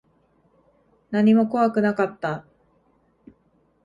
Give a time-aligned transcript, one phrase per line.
[1.11, 2.43] 何も怖くなかった。